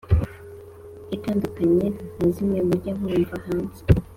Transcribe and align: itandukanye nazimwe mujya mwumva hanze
itandukanye 1.15 1.87
nazimwe 2.17 2.59
mujya 2.67 2.91
mwumva 2.99 3.35
hanze 3.45 3.81